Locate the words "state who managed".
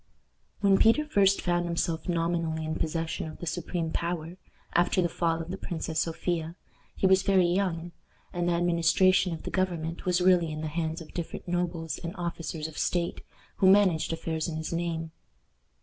12.79-14.11